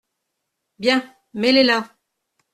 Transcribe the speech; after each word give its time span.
Bien! 0.79 1.03
mets-les 1.35 1.61
là. 1.63 1.95